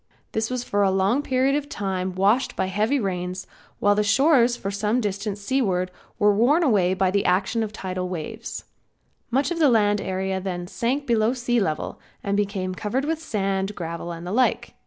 [0.31, 3.45] This was for a long period of time washed by heavy rains
[3.77, 8.09] while the shores for some distance seaward were worn away by action of the tidal
[8.09, 8.63] waves.
[9.29, 13.75] Much of the land area then sank below sea level, and became covered with sand,
[13.75, 14.73] gravel and the like.